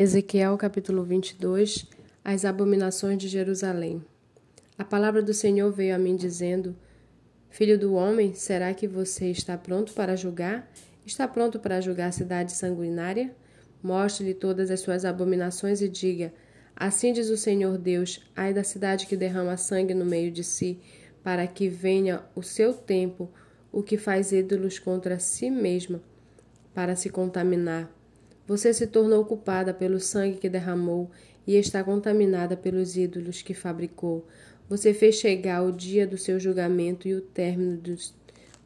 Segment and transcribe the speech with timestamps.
[0.00, 1.84] Ezequiel capítulo 22
[2.24, 4.00] As abominações de Jerusalém.
[4.78, 6.76] A palavra do Senhor veio a mim dizendo:
[7.50, 10.70] Filho do homem, será que você está pronto para julgar?
[11.04, 13.34] Está pronto para julgar a cidade sanguinária?
[13.82, 16.32] Mostre-lhe todas as suas abominações e diga:
[16.76, 20.78] Assim diz o Senhor Deus: Ai da cidade que derrama sangue no meio de si,
[21.24, 23.28] para que venha o seu tempo,
[23.72, 26.00] o que faz ídolos contra si mesma,
[26.72, 27.97] para se contaminar
[28.48, 31.10] você se tornou culpada pelo sangue que derramou
[31.46, 34.26] e está contaminada pelos ídolos que fabricou.
[34.70, 38.14] Você fez chegar o dia do seu julgamento e o término, dos,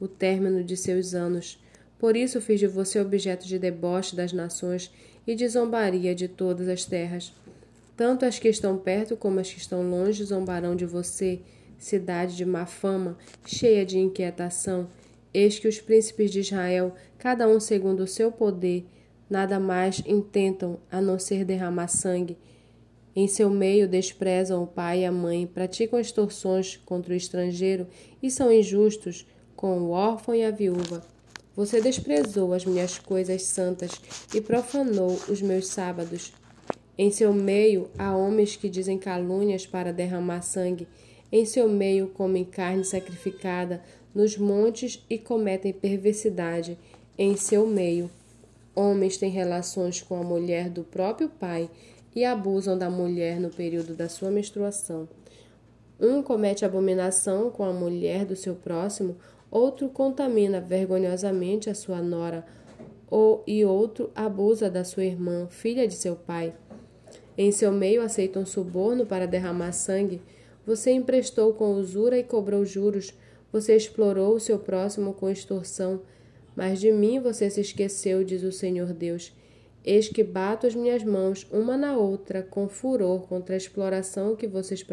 [0.00, 1.60] o término de seus anos.
[1.98, 4.88] Por isso fiz de você objeto de deboche das nações
[5.26, 7.32] e de zombaria de todas as terras.
[7.96, 11.40] Tanto as que estão perto como as que estão longe zombarão de você,
[11.76, 14.88] cidade de má fama, cheia de inquietação.
[15.34, 18.86] Eis que os príncipes de Israel, cada um segundo o seu poder,
[19.32, 22.36] nada mais intentam a não ser derramar sangue.
[23.16, 27.86] Em seu meio desprezam o pai e a mãe, praticam extorsões contra o estrangeiro
[28.22, 31.02] e são injustos com o órfão e a viúva.
[31.56, 33.92] Você desprezou as minhas coisas santas
[34.34, 36.32] e profanou os meus sábados.
[36.96, 40.86] Em seu meio há homens que dizem calúnias para derramar sangue.
[41.30, 43.82] Em seu meio comem carne sacrificada
[44.14, 46.78] nos montes e cometem perversidade.
[47.16, 48.10] Em seu meio
[48.74, 51.70] Homens têm relações com a mulher do próprio pai
[52.14, 55.08] e abusam da mulher no período da sua menstruação.
[56.00, 59.16] Um comete abominação com a mulher do seu próximo,
[59.50, 62.44] outro contamina vergonhosamente a sua nora,
[63.08, 66.54] ou, e outro abusa da sua irmã, filha de seu pai.
[67.36, 70.20] Em seu meio aceitam suborno para derramar sangue.
[70.66, 73.14] Você emprestou com usura e cobrou juros.
[73.52, 76.00] Você explorou o seu próximo com extorsão.
[76.54, 79.32] Mas de mim você se esqueceu, diz o Senhor Deus.
[79.84, 84.46] Eis que bato as minhas mãos uma na outra com furor contra a exploração que,
[84.46, 84.84] vocês,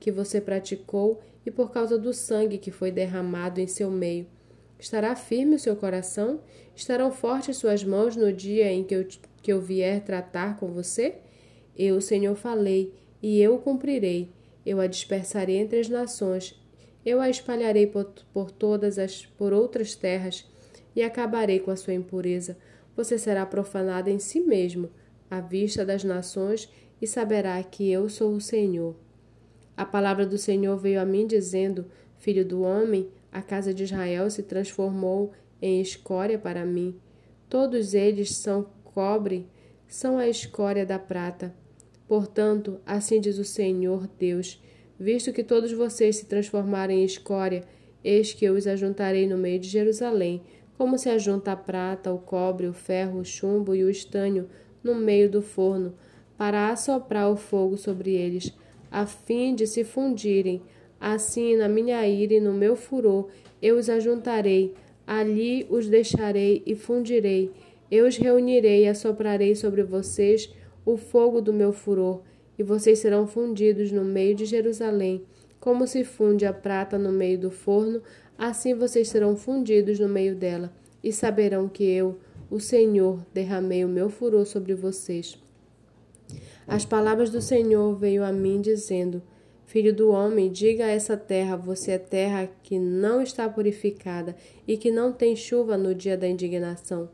[0.00, 4.26] que você praticou e por causa do sangue que foi derramado em seu meio.
[4.78, 6.40] Estará firme o seu coração?
[6.74, 9.06] Estarão fortes suas mãos no dia em que eu,
[9.40, 11.16] que eu vier tratar com você?
[11.76, 14.30] Eu, Senhor, falei, e eu cumprirei.
[14.66, 16.60] Eu a dispersarei entre as nações.
[17.04, 20.46] Eu a espalharei por, por todas as por outras terras
[20.94, 22.56] e acabarei com a sua impureza.
[22.96, 24.90] Você será profanado em si mesmo,
[25.30, 26.68] à vista das nações,
[27.00, 28.94] e saberá que eu sou o Senhor.
[29.76, 31.86] A palavra do Senhor veio a mim dizendo:
[32.18, 36.96] Filho do homem, a casa de Israel se transformou em escória para mim.
[37.48, 39.48] Todos eles são cobre,
[39.88, 41.54] são a escória da prata.
[42.06, 44.62] Portanto, assim diz o Senhor Deus:
[44.98, 47.64] visto que todos vocês se transformaram em escória,
[48.02, 50.42] eis que eu os ajuntarei no meio de Jerusalém,
[50.76, 54.48] como se ajunta a prata, o cobre, o ferro, o chumbo e o estanho
[54.82, 55.94] no meio do forno,
[56.36, 58.52] para assoprar o fogo sobre eles,
[58.90, 60.62] a fim de se fundirem.
[61.00, 63.28] Assim, na minha ira e no meu furor,
[63.60, 64.74] eu os ajuntarei,
[65.06, 67.50] ali os deixarei e fundirei.
[67.90, 70.52] Eu os reunirei e assoprarei sobre vocês
[70.84, 72.22] o fogo do meu furor,
[72.58, 75.24] e vocês serão fundidos no meio de Jerusalém,
[75.60, 78.02] como se funde a prata no meio do forno,
[78.36, 80.72] Assim vocês serão fundidos no meio dela,
[81.02, 82.18] e saberão que eu,
[82.50, 85.38] o Senhor, derramei o meu furor sobre vocês.
[86.66, 89.22] As palavras do Senhor veio a mim dizendo:
[89.66, 94.76] Filho do homem, diga a essa terra: você é terra que não está purificada e
[94.76, 97.08] que não tem chuva no dia da indignação.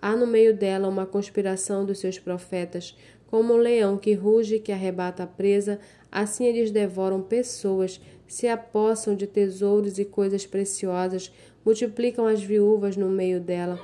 [0.00, 2.96] Há no meio dela uma conspiração dos seus profetas,
[3.26, 5.80] como um leão que ruge e que arrebata a presa,
[6.10, 11.32] assim eles devoram pessoas se apossam de tesouros e coisas preciosas,
[11.64, 13.80] multiplicam as viúvas no meio dela.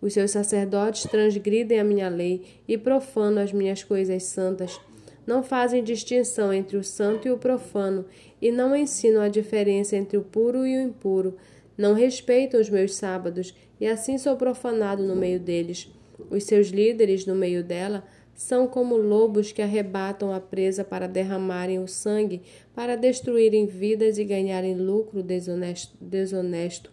[0.00, 4.78] Os seus sacerdotes transgridem a minha lei e profanam as minhas coisas santas.
[5.26, 8.04] Não fazem distinção entre o santo e o profano,
[8.42, 11.36] e não ensinam a diferença entre o puro e o impuro.
[11.76, 15.90] Não respeitam os meus sábados, e assim sou profanado no meio deles.
[16.30, 18.04] Os seus líderes no meio dela
[18.34, 22.42] são como lobos que arrebatam a presa para derramarem o sangue,
[22.74, 25.96] para destruírem vidas e ganharem lucro desonesto.
[26.00, 26.92] desonesto.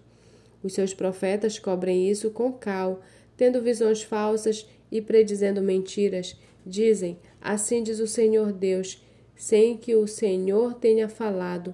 [0.64, 3.02] Os seus profetas cobrem isso com cal,
[3.36, 6.36] tendo visões falsas e predizendo mentiras.
[6.66, 9.04] Dizem: Assim diz o Senhor Deus,
[9.36, 11.74] sem que o Senhor tenha falado.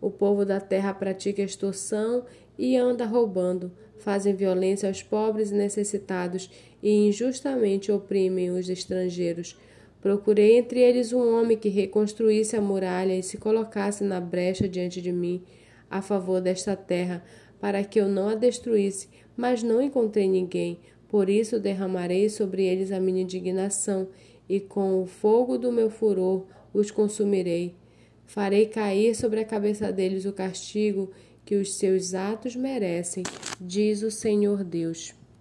[0.00, 2.24] O povo da terra pratica extorsão
[2.58, 6.50] e anda roubando, fazem violência aos pobres e necessitados
[6.82, 9.56] e injustamente oprimem os estrangeiros.
[10.00, 15.02] Procurei entre eles um homem que reconstruísse a muralha e se colocasse na brecha diante
[15.02, 15.42] de mim,
[15.90, 17.22] a favor desta terra,
[17.60, 20.80] para que eu não a destruísse, mas não encontrei ninguém.
[21.08, 24.08] Por isso derramarei sobre eles a minha indignação,
[24.48, 27.74] e com o fogo do meu furor os consumirei.
[28.30, 31.10] Farei cair sobre a cabeça deles o castigo
[31.44, 33.24] que os seus atos merecem,
[33.60, 35.12] diz o Senhor Deus.